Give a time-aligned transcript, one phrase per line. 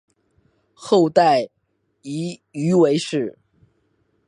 [0.73, 1.47] 后代
[2.01, 3.37] 以鱼为氏。